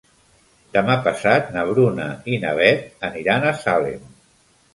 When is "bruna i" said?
1.73-2.41